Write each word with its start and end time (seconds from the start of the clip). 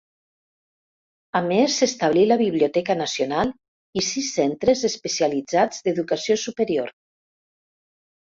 A 1.39 1.41
més, 1.49 1.75
s'establí 1.81 2.23
la 2.29 2.37
Biblioteca 2.39 2.95
Nacional 3.01 3.51
i 4.01 4.05
sis 4.09 4.31
centres 4.39 4.83
especialitzats 4.91 5.85
d'educació 5.91 6.41
superior. 6.47 6.91